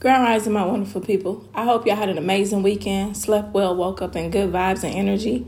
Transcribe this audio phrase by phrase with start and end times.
[0.00, 1.48] Grand Rising, my wonderful people.
[1.52, 4.94] I hope y'all had an amazing weekend, slept well, woke up in good vibes and
[4.94, 5.44] energy.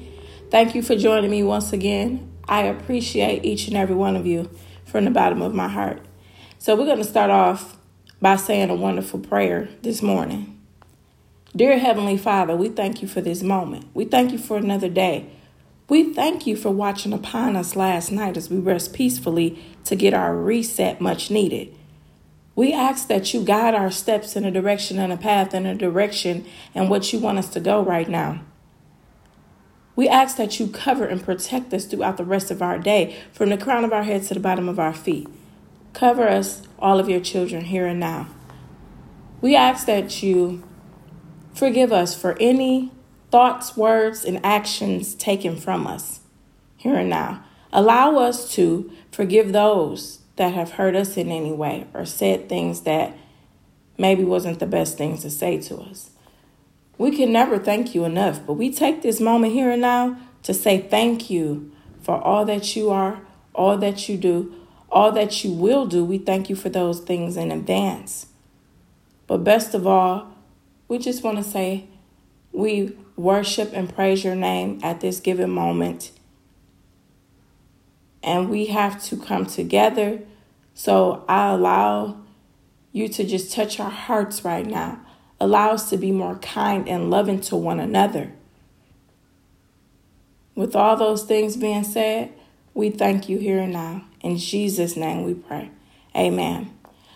[0.50, 2.28] Thank you for joining me once again.
[2.48, 4.50] I appreciate each and every one of you
[4.84, 6.04] from the bottom of my heart.
[6.58, 7.76] So, we're going to start off
[8.20, 10.60] by saying a wonderful prayer this morning.
[11.54, 13.86] Dear Heavenly Father, we thank you for this moment.
[13.94, 15.30] We thank you for another day.
[15.88, 20.12] We thank you for watching upon us last night as we rest peacefully to get
[20.12, 21.76] our reset much needed.
[22.60, 25.74] We ask that you guide our steps in a direction and a path and a
[25.74, 26.44] direction
[26.74, 28.42] and what you want us to go right now.
[29.96, 33.48] We ask that you cover and protect us throughout the rest of our day, from
[33.48, 35.26] the crown of our heads to the bottom of our feet.
[35.94, 38.28] Cover us, all of your children, here and now.
[39.40, 40.62] We ask that you
[41.54, 42.92] forgive us for any
[43.30, 46.20] thoughts, words, and actions taken from us
[46.76, 47.42] here and now.
[47.72, 52.80] Allow us to forgive those that have hurt us in any way or said things
[52.80, 53.14] that
[53.98, 56.12] maybe wasn't the best things to say to us.
[56.96, 60.54] We can never thank you enough, but we take this moment here and now to
[60.54, 61.70] say thank you
[62.00, 63.20] for all that you are,
[63.54, 64.54] all that you do,
[64.90, 66.02] all that you will do.
[66.06, 68.24] We thank you for those things in advance.
[69.26, 70.34] But best of all,
[70.88, 71.84] we just want to say
[72.50, 76.12] we worship and praise your name at this given moment.
[78.22, 80.22] And we have to come together
[80.80, 82.22] so I allow
[82.90, 85.04] you to just touch our hearts right now.
[85.38, 88.32] Allow us to be more kind and loving to one another.
[90.54, 92.32] With all those things being said,
[92.72, 94.06] we thank you here and now.
[94.22, 95.70] In Jesus' name we pray.
[96.16, 96.74] Amen.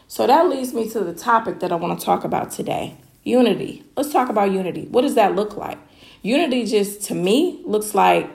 [0.08, 3.82] So that leads me to the topic that I want to talk about today unity.
[3.96, 4.88] Let's talk about unity.
[4.90, 5.78] What does that look like?
[6.20, 8.28] Unity, just to me, looks like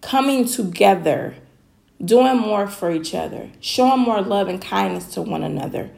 [0.00, 1.34] coming together
[2.04, 5.90] doing more for each other, showing more love and kindness to one another.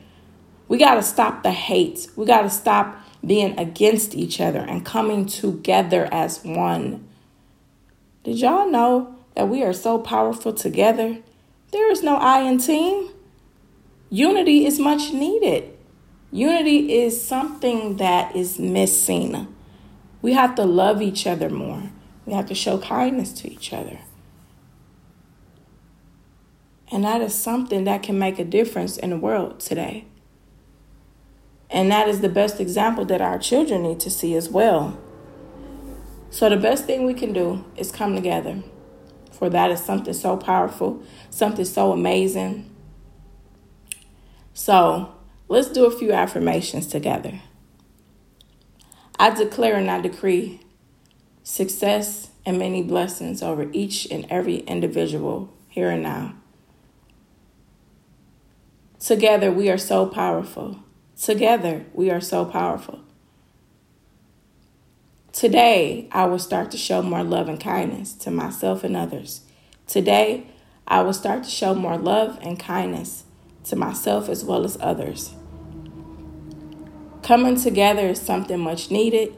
[0.68, 2.08] We got to stop the hate.
[2.16, 7.08] We got to stop being against each other and coming together as one.
[8.22, 11.18] Did y'all know that we are so powerful together?
[11.72, 13.10] There is no I in team.
[14.10, 15.76] Unity is much needed.
[16.30, 19.54] Unity is something that is missing.
[20.20, 21.90] We have to love each other more.
[22.26, 23.98] We have to show kindness to each other.
[26.90, 30.06] And that is something that can make a difference in the world today.
[31.70, 34.98] And that is the best example that our children need to see as well.
[36.30, 38.62] So, the best thing we can do is come together.
[39.32, 42.74] For that is something so powerful, something so amazing.
[44.54, 45.14] So,
[45.48, 47.40] let's do a few affirmations together.
[49.18, 50.60] I declare and I decree
[51.42, 56.34] success and many blessings over each and every individual here and now.
[59.00, 60.80] Together, we are so powerful.
[61.20, 63.00] Together, we are so powerful.
[65.32, 69.42] Today, I will start to show more love and kindness to myself and others.
[69.86, 70.48] Today,
[70.86, 73.22] I will start to show more love and kindness
[73.64, 75.32] to myself as well as others.
[77.22, 79.36] Coming together is something much needed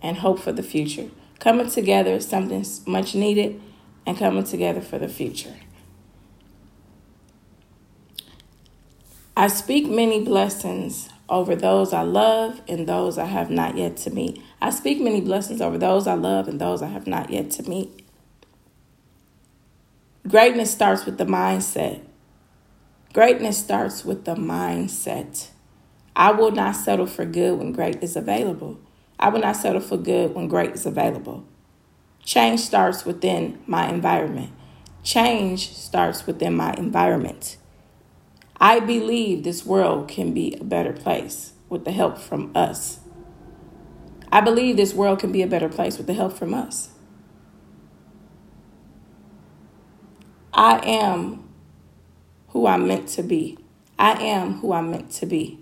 [0.00, 1.10] and hope for the future.
[1.40, 3.60] Coming together is something much needed
[4.06, 5.56] and coming together for the future.
[9.40, 14.10] I speak many blessings over those I love and those I have not yet to
[14.10, 14.42] meet.
[14.60, 17.62] I speak many blessings over those I love and those I have not yet to
[17.62, 18.04] meet.
[20.28, 22.02] Greatness starts with the mindset.
[23.14, 25.48] Greatness starts with the mindset.
[26.14, 28.78] I will not settle for good when great is available.
[29.18, 31.46] I will not settle for good when great is available.
[32.22, 34.50] Change starts within my environment.
[35.02, 37.56] Change starts within my environment.
[38.60, 43.00] I believe this world can be a better place with the help from us.
[44.30, 46.90] I believe this world can be a better place with the help from us.
[50.52, 51.48] I am
[52.48, 53.58] who I'm meant to be.
[53.98, 55.58] I am who I'm meant to be.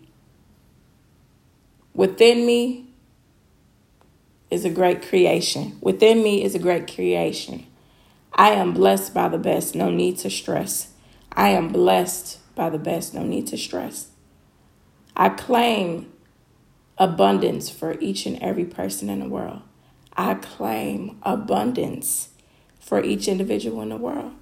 [1.95, 2.91] Within me
[4.51, 5.79] is a great creation.
[5.81, 7.67] Within me is a great creation.
[8.33, 10.93] I am blessed by the best, no need to stress.
[11.33, 13.14] I am blessed by the best.
[13.14, 14.08] No need to stress.
[15.16, 16.12] I claim
[16.99, 19.62] abundance for each and every person in the world.
[20.14, 22.31] I claim abundance
[22.81, 24.32] for each individual in the world.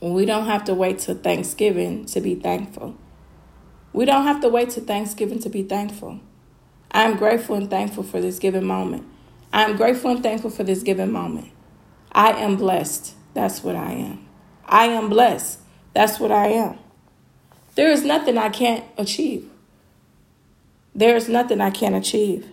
[0.00, 2.96] We don't have to wait till Thanksgiving to be thankful.
[3.92, 6.20] We don't have to wait till Thanksgiving to be thankful.
[6.90, 9.06] I'm grateful and thankful for this given moment.
[9.52, 11.50] I'm grateful and thankful for this given moment.
[12.12, 13.14] I am blessed.
[13.34, 14.25] That's what I am.
[14.66, 15.60] I am blessed.
[15.94, 16.78] That's what I am.
[17.74, 19.48] There is nothing I can't achieve.
[20.94, 22.46] There is nothing I can't achieve.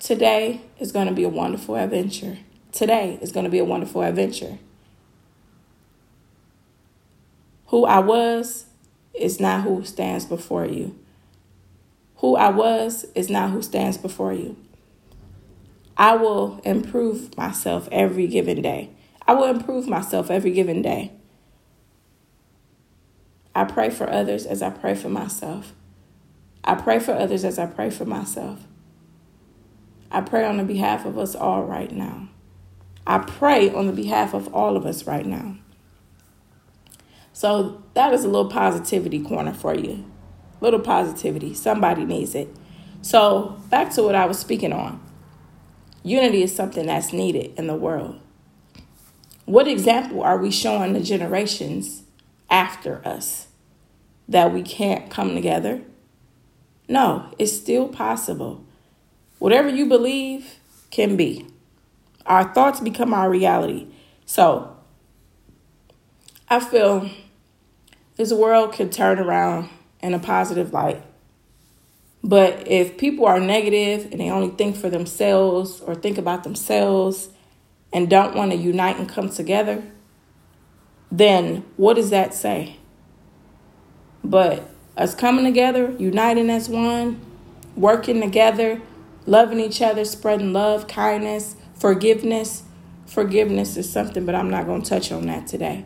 [0.00, 2.38] Today is going to be a wonderful adventure.
[2.72, 4.58] Today is going to be a wonderful adventure.
[7.68, 8.66] Who I was
[9.14, 10.98] is not who stands before you.
[12.16, 14.56] Who I was is not who stands before you.
[15.96, 18.90] I will improve myself every given day.
[19.26, 21.12] I will improve myself every given day.
[23.54, 25.72] I pray for others as I pray for myself.
[26.64, 28.66] I pray for others as I pray for myself.
[30.10, 32.28] I pray on the behalf of us all right now.
[33.06, 35.56] I pray on the behalf of all of us right now.
[37.32, 40.10] So that is a little positivity corner for you.
[40.60, 41.52] Little positivity.
[41.52, 42.48] Somebody needs it.
[43.02, 45.00] So back to what I was speaking on.
[46.02, 48.20] Unity is something that's needed in the world.
[49.44, 52.02] What example are we showing the generations
[52.50, 53.48] after us?
[54.28, 55.82] That we can't come together?
[56.88, 58.64] No, it's still possible.
[59.38, 60.58] Whatever you believe
[60.90, 61.46] can be.
[62.24, 63.88] Our thoughts become our reality.
[64.24, 64.74] So,
[66.48, 67.10] I feel
[68.16, 69.68] this world can turn around
[70.02, 71.02] in a positive light.
[72.22, 77.28] But if people are negative and they only think for themselves or think about themselves
[77.94, 79.82] and don't want to unite and come together,
[81.10, 82.76] then what does that say?
[84.24, 87.20] But us coming together, uniting as one,
[87.76, 88.82] working together,
[89.26, 92.64] loving each other, spreading love, kindness, forgiveness.
[93.06, 95.84] Forgiveness is something, but I'm not going to touch on that today.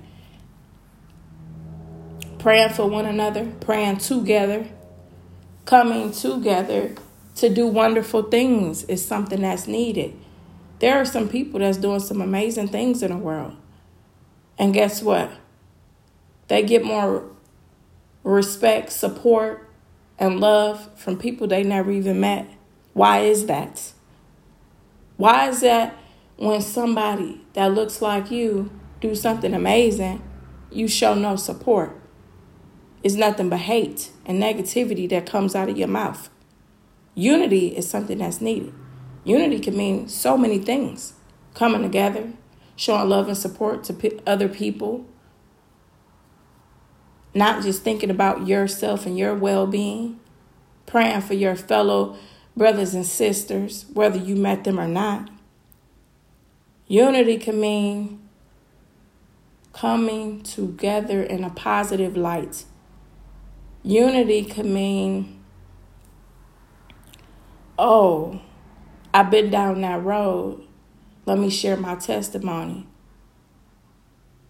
[2.39, 4.69] Praying for one another, praying together,
[5.67, 6.95] coming together
[7.35, 10.17] to do wonderful things is something that's needed.
[10.79, 13.57] There are some people that's doing some amazing things in the world.
[14.59, 15.31] And guess what?
[16.49, 17.25] They get more
[18.25, 19.69] respect, support,
[20.19, 22.49] and love from people they never even met.
[22.93, 23.93] Why is that?
[25.17, 25.97] Why is that
[26.37, 28.71] when somebody that looks like you
[29.01, 30.23] do something amazing,
[30.71, 32.01] you show no support?
[33.03, 36.31] It's nothing but hate and negativity that comes out of your mouth.
[37.15, 38.73] Unity is something that's needed.
[39.29, 41.13] Unity can mean so many things
[41.53, 42.33] coming together,
[42.77, 45.05] showing love and support to other people,
[47.35, 50.19] not just thinking about yourself and your well being,
[50.87, 52.17] praying for your fellow
[52.57, 55.29] brothers and sisters, whether you met them or not.
[56.87, 58.27] Unity can mean
[59.75, 62.65] coming together in a positive light.
[63.83, 65.45] Unity can mean,
[67.79, 68.41] oh,
[69.19, 70.65] I've been down that road.
[71.27, 72.87] Let me share my testimony.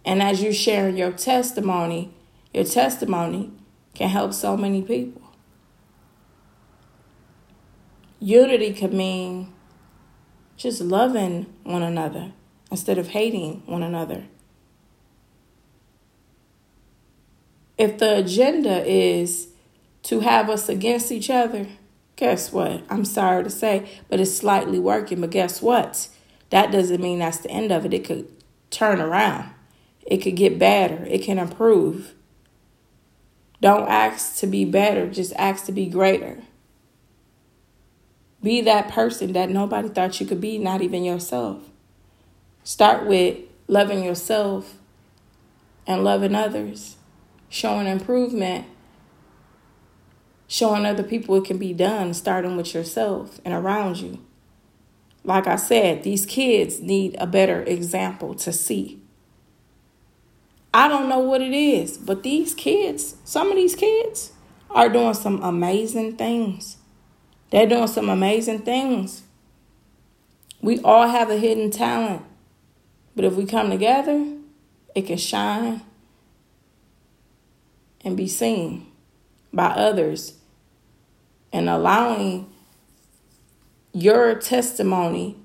[0.05, 2.13] And as you sharing your testimony,
[2.53, 3.51] your testimony
[3.95, 5.23] can help so many people.
[8.19, 9.51] Unity could mean
[10.55, 12.33] just loving one another
[12.69, 14.25] instead of hating one another.
[17.75, 19.47] If the agenda is
[20.03, 21.65] to have us against each other,
[22.19, 22.83] guess what?
[22.89, 25.21] I'm sorry to say, but it's slightly working.
[25.21, 26.09] But guess what?
[26.49, 27.93] That doesn't mean that's the end of it.
[27.93, 28.27] It could
[28.69, 29.49] turn around,
[30.05, 32.13] it could get better, it can improve.
[33.61, 36.43] Don't ask to be better, just ask to be greater.
[38.43, 41.63] Be that person that nobody thought you could be, not even yourself.
[42.63, 44.75] Start with loving yourself
[45.87, 46.97] and loving others,
[47.49, 48.65] showing improvement
[50.49, 54.19] showing other people it can be done, starting with yourself and around you.
[55.23, 58.99] Like I said, these kids need a better example to see.
[60.73, 64.31] I don't know what it is, but these kids, some of these kids,
[64.71, 66.77] are doing some amazing things.
[67.51, 69.21] They're doing some amazing things.
[70.61, 72.23] We all have a hidden talent,
[73.15, 74.33] but if we come together,
[74.95, 75.81] it can shine
[78.03, 78.91] and be seen
[79.53, 80.38] by others
[81.51, 82.51] and allowing
[83.93, 85.37] your testimony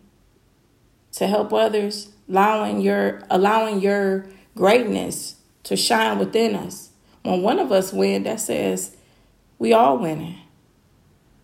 [1.13, 6.91] to help others, allowing your allowing your greatness to shine within us.
[7.23, 8.97] When one of us win, that says
[9.59, 10.39] we all winning.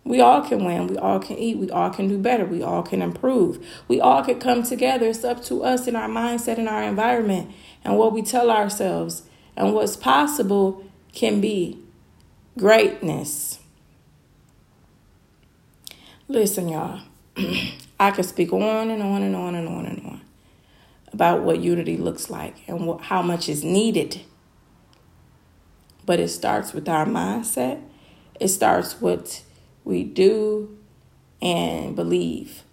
[0.03, 0.87] We all can win.
[0.87, 1.57] We all can eat.
[1.57, 2.45] We all can do better.
[2.45, 3.65] We all can improve.
[3.87, 5.07] We all can come together.
[5.07, 7.51] It's up to us in our mindset and our environment
[7.83, 9.23] and what we tell ourselves.
[9.55, 11.79] And what's possible can be
[12.57, 13.60] greatness.
[16.31, 17.01] Listen, y'all,
[17.99, 20.21] I could speak on and on and on and on and on
[21.11, 24.21] about what unity looks like and what, how much is needed.
[26.05, 27.81] But it starts with our mindset.
[28.39, 29.43] It starts what
[29.83, 30.77] we do
[31.41, 32.63] and believe.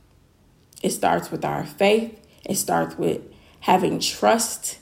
[0.80, 2.16] It starts with our faith.
[2.48, 3.22] It starts with
[3.58, 4.78] having trust.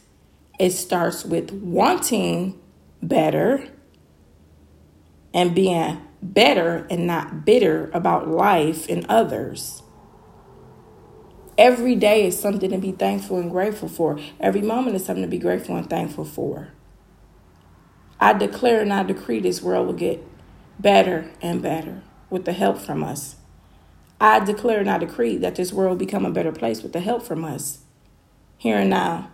[0.61, 2.61] It starts with wanting
[3.02, 3.71] better
[5.33, 9.82] and being better and not bitter about life and others.
[11.58, 14.18] Every day is something to be thankful and grateful for.
[14.40, 16.68] Every moment is something to be grateful and thankful for.
[18.20, 20.23] I declare and I decree this world will get
[20.78, 23.37] better and better with the help from us.
[24.20, 27.00] I declare and I decree that this world will become a better place with the
[27.00, 27.80] help from us.
[28.58, 29.30] Here and now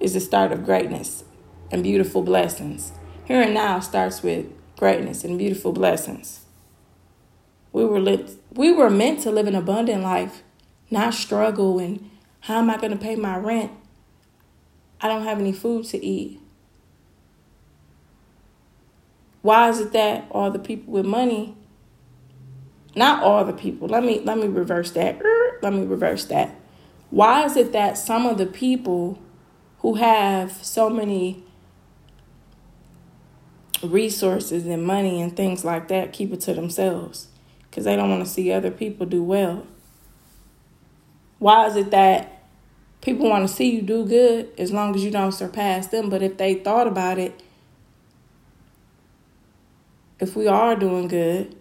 [0.00, 1.24] is the start of greatness
[1.70, 2.92] and beautiful blessings.
[3.24, 4.46] Here and now starts with
[4.76, 6.44] greatness and beautiful blessings.
[7.72, 10.42] We were lit, we were meant to live an abundant life,
[10.90, 13.72] not struggle and how am I going to pay my rent?
[15.00, 16.40] I don't have any food to eat.
[19.42, 21.56] Why is it that all the people with money,
[22.94, 25.20] not all the people, let me let me reverse that.
[25.62, 26.54] Let me reverse that.
[27.08, 29.18] Why is it that some of the people
[29.78, 31.45] who have so many
[33.82, 37.28] resources and money and things like that keep it to themselves
[37.70, 39.66] because they don't want to see other people do well.
[41.38, 42.44] Why is it that
[43.02, 46.08] people want to see you do good as long as you don't surpass them?
[46.08, 47.42] But if they thought about it,
[50.18, 51.54] if we are doing good,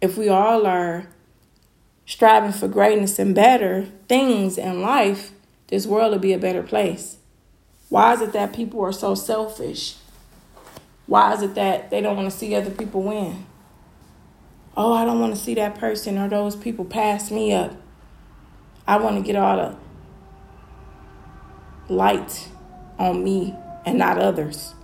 [0.00, 1.08] if we all are
[2.04, 5.32] striving for greatness and better things in life,
[5.66, 7.16] this world will be a better place.
[7.88, 9.96] Why is it that people are so selfish?
[11.06, 13.46] Why is it that they don't want to see other people win?
[14.76, 17.74] Oh, I don't want to see that person or those people pass me up.
[18.86, 19.76] I want to get all the
[21.92, 22.48] light
[22.98, 24.74] on me and not others.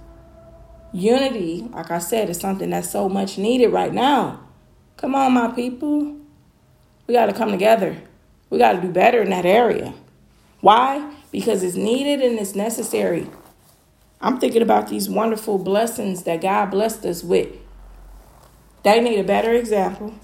[0.92, 4.40] Unity, like I said, is something that's so much needed right now.
[4.96, 6.16] Come on, my people.
[7.06, 7.96] We got to come together.
[8.50, 9.94] We got to do better in that area.
[10.60, 11.14] Why?
[11.32, 13.26] Because it's needed and it's necessary.
[14.22, 17.48] I'm thinking about these wonderful blessings that God blessed us with.
[18.84, 20.14] They need a better example.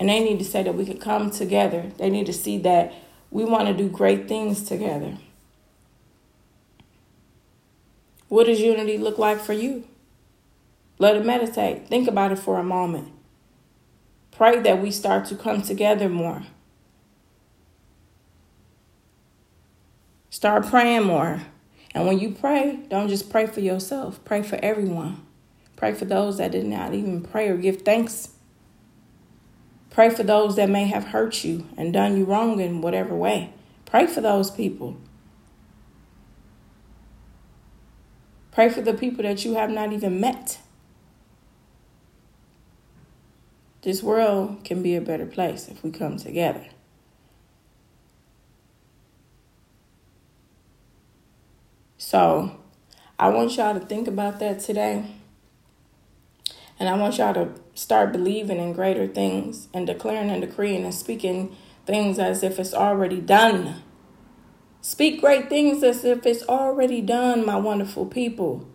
[0.00, 1.92] And they need to say that we can come together.
[1.98, 2.92] They need to see that
[3.30, 5.18] we want to do great things together.
[8.28, 9.86] What does unity look like for you?
[10.98, 11.88] Let it meditate.
[11.88, 13.12] Think about it for a moment.
[14.30, 16.42] Pray that we start to come together more.
[20.30, 21.42] Start praying more.
[21.94, 25.26] And when you pray, don't just pray for yourself, pray for everyone.
[25.76, 28.30] Pray for those that did not even pray or give thanks.
[29.88, 33.52] Pray for those that may have hurt you and done you wrong in whatever way.
[33.86, 34.96] Pray for those people.
[38.52, 40.58] Pray for the people that you have not even met.
[43.82, 46.66] This world can be a better place if we come together.
[52.10, 52.58] So
[53.20, 55.04] I want y'all to think about that today.
[56.76, 60.92] And I want y'all to start believing in greater things and declaring and decreeing and
[60.92, 61.54] speaking
[61.86, 63.84] things as if it's already done.
[64.80, 68.68] Speak great things as if it's already done, my wonderful people.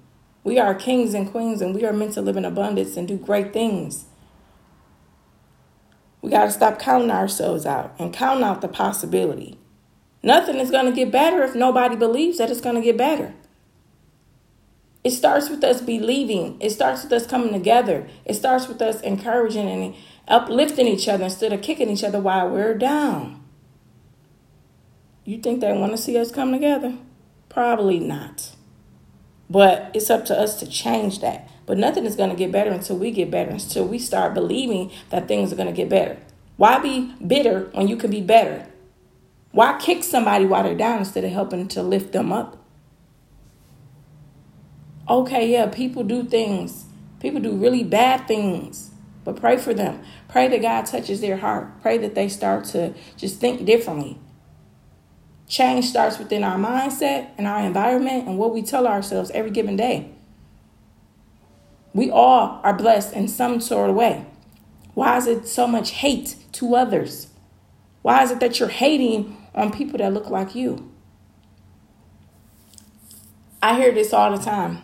[0.45, 3.17] We are kings and queens and we are meant to live in abundance and do
[3.17, 4.05] great things.
[6.21, 9.59] We got to stop counting ourselves out and count out the possibility.
[10.25, 13.35] Nothing is going to get better if nobody believes that it's going to get better.
[15.03, 16.57] It starts with us believing.
[16.59, 18.07] It starts with us coming together.
[18.25, 19.93] It starts with us encouraging and
[20.27, 23.43] uplifting each other instead of kicking each other while we're down.
[25.25, 26.97] You think they want to see us come together?
[27.47, 28.55] Probably not.
[29.47, 31.47] But it's up to us to change that.
[31.67, 34.89] But nothing is going to get better until we get better, until we start believing
[35.11, 36.17] that things are going to get better.
[36.57, 38.65] Why be bitter when you can be better?
[39.55, 42.57] Why kick somebody while they're down instead of helping to lift them up?
[45.07, 46.87] Okay, yeah, people do things.
[47.21, 48.91] People do really bad things.
[49.23, 50.03] But pray for them.
[50.27, 51.81] Pray that God touches their heart.
[51.81, 54.19] Pray that they start to just think differently.
[55.47, 59.77] Change starts within our mindset and our environment and what we tell ourselves every given
[59.77, 60.11] day.
[61.93, 64.25] We all are blessed in some sort of way.
[64.95, 67.27] Why is it so much hate to others?
[68.01, 70.91] Why is it that you're hating on people that look like you.
[73.61, 74.81] I hear this all the time.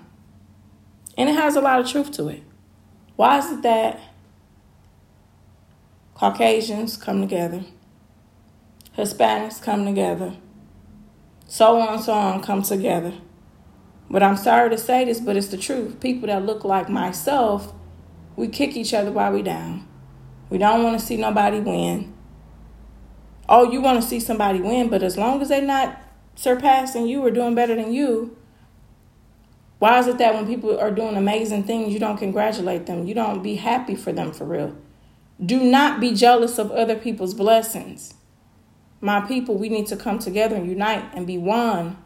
[1.18, 2.42] And it has a lot of truth to it.
[3.16, 4.00] Why is it that
[6.16, 7.64] Caucasians come together,
[8.98, 10.36] Hispanics come together,
[11.48, 13.14] so on and so on come together,
[14.12, 16.02] But I'm sorry to say this, but it's the truth.
[16.02, 17.74] People that look like myself,
[18.36, 19.88] we kick each other while we down.
[20.50, 22.14] We don't want to see nobody win.
[23.54, 26.02] Oh, you want to see somebody win, but as long as they're not
[26.36, 28.38] surpassing you or doing better than you,
[29.78, 33.06] why is it that when people are doing amazing things, you don't congratulate them?
[33.06, 34.78] You don't be happy for them for real.
[35.46, 38.14] Do not be jealous of other people's blessings.
[39.02, 41.98] My people, we need to come together and unite and be one.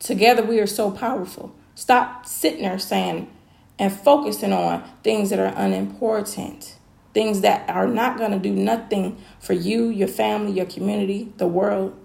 [0.00, 1.54] Together, we are so powerful.
[1.76, 3.30] Stop sitting there saying
[3.78, 6.76] and focusing on things that are unimportant,
[7.14, 11.46] things that are not going to do nothing for you, your family, your community, the
[11.46, 11.96] world.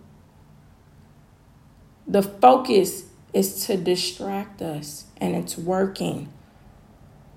[2.07, 6.31] The focus is to distract us, and it's working.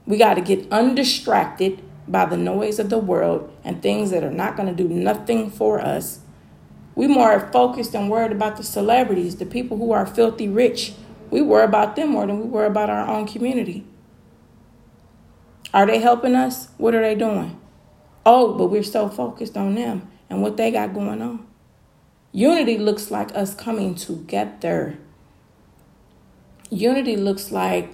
[0.07, 4.31] We got to get undistracted by the noise of the world and things that are
[4.31, 6.21] not going to do nothing for us.
[6.95, 10.95] We more focused and worried about the celebrities, the people who are filthy rich.
[11.31, 13.87] We worry about them more than we worry about our own community.
[15.73, 16.69] Are they helping us?
[16.77, 17.62] What are they doing?
[18.25, 21.47] Oh, but we're so focused on them and what they got going on.
[22.33, 24.97] Unity looks like us coming together.
[26.71, 27.93] Unity looks like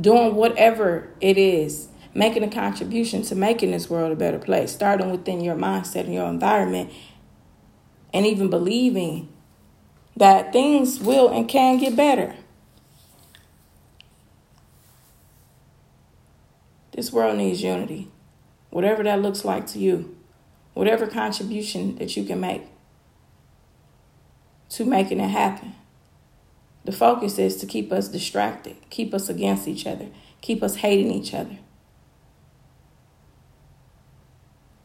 [0.00, 5.10] doing whatever it is, making a contribution to making this world a better place, starting
[5.10, 6.90] within your mindset and your environment,
[8.12, 9.28] and even believing
[10.16, 12.34] that things will and can get better.
[16.92, 18.08] This world needs unity,
[18.74, 20.16] whatever that looks like to you,
[20.72, 22.64] whatever contribution that you can make
[24.68, 25.76] to making it happen.
[26.84, 30.08] The focus is to keep us distracted, keep us against each other,
[30.40, 31.58] keep us hating each other.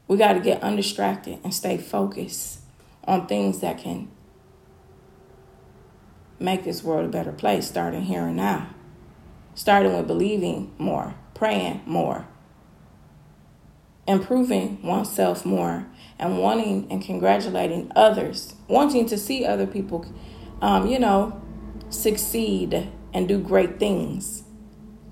[0.08, 2.60] We got to get undistracted and stay focused
[3.05, 4.08] on things that can
[6.38, 8.69] make this world a better place, starting here and now.
[9.55, 12.27] Starting with believing more, praying more,
[14.09, 15.85] improving oneself more,
[16.17, 20.03] and wanting and congratulating others, wanting to see other people,
[20.61, 21.39] um, you know,
[21.91, 24.43] succeed and do great things.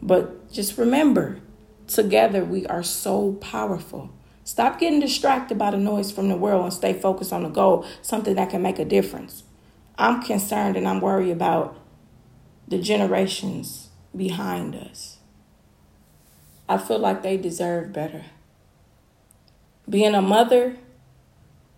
[0.01, 1.39] But just remember,
[1.85, 4.09] together we are so powerful.
[4.43, 7.85] Stop getting distracted by the noise from the world and stay focused on the goal,
[8.01, 9.43] something that can make a difference.
[9.95, 11.77] I'm concerned and I'm worried about
[12.67, 15.19] the generations behind us.
[16.67, 18.25] I feel like they deserve better.
[19.89, 20.75] Being a mother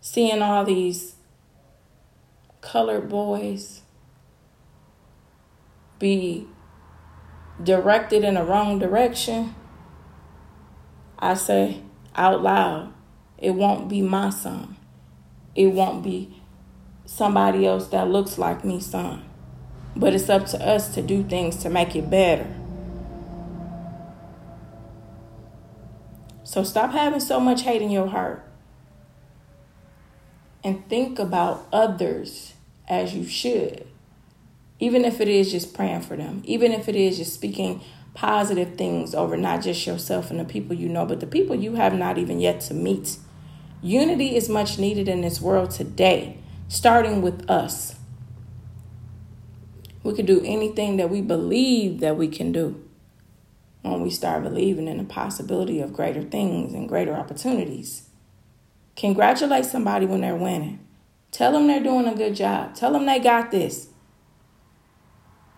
[0.01, 1.15] seeing all these
[2.61, 3.81] colored boys
[5.99, 6.47] be
[7.61, 9.53] directed in the wrong direction,
[11.19, 11.81] I say
[12.15, 12.93] out loud,
[13.37, 14.77] it won't be my son.
[15.55, 16.41] It won't be
[17.05, 19.23] somebody else that looks like me, son.
[19.95, 22.47] But it's up to us to do things to make it better.
[26.49, 28.43] So stop having so much hate in your heart
[30.63, 32.55] and think about others
[32.87, 33.85] as you should.
[34.79, 37.83] Even if it is just praying for them, even if it is just speaking
[38.15, 41.75] positive things over not just yourself and the people you know, but the people you
[41.75, 43.17] have not even yet to meet.
[43.83, 47.95] Unity is much needed in this world today, starting with us.
[50.01, 52.88] We can do anything that we believe that we can do
[53.81, 58.09] when we start believing in the possibility of greater things and greater opportunities.
[58.95, 60.85] Congratulate somebody when they're winning.
[61.31, 62.75] Tell them they're doing a good job.
[62.75, 63.87] Tell them they got this.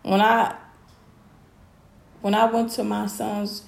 [0.04, 0.56] When I
[2.22, 3.64] when I went to my son's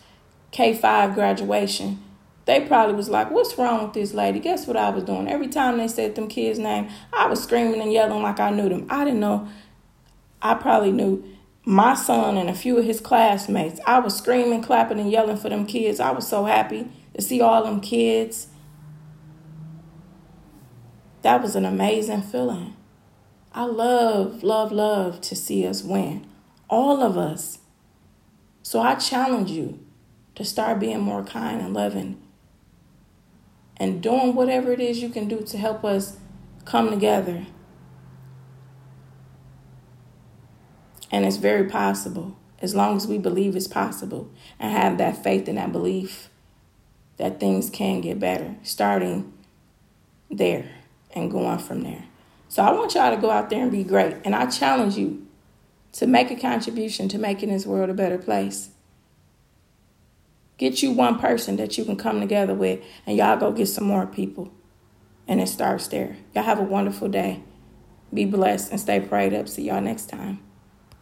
[0.52, 2.04] K5 graduation,
[2.46, 5.28] they probably was like, "What's wrong with this lady?" Guess what I was doing?
[5.28, 8.70] Every time they said them kids' name, I was screaming and yelling like I knew
[8.70, 8.86] them.
[8.90, 9.48] I didn't know.
[10.42, 11.24] I probably knew
[11.66, 13.80] my son and a few of his classmates.
[13.88, 16.00] I was screaming, clapping, and yelling for them kids.
[16.00, 18.48] I was so happy to see all them kids
[21.24, 22.76] that was an amazing feeling.
[23.54, 26.28] I love, love, love to see us win.
[26.70, 27.60] All of us.
[28.62, 29.80] So I challenge you
[30.36, 32.22] to start being more kind and loving
[33.78, 36.18] and doing whatever it is you can do to help us
[36.66, 37.46] come together.
[41.14, 45.48] And it's very possible as long as we believe it's possible and have that faith
[45.48, 46.28] and that belief
[47.18, 49.32] that things can get better, starting
[50.32, 50.72] there
[51.14, 52.06] and going from there.
[52.50, 54.16] So I want y'all to go out there and be great.
[54.26, 55.28] And I challenge you
[55.92, 58.70] to make a contribution to making this world a better place.
[60.58, 63.84] Get you one person that you can come together with, and y'all go get some
[63.84, 64.52] more people.
[65.28, 66.18] And it starts there.
[66.34, 67.44] Y'all have a wonderful day.
[68.12, 69.48] Be blessed and stay prayed up.
[69.48, 70.40] See y'all next time.